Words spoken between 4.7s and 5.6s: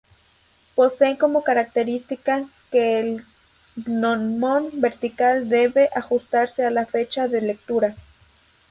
vertical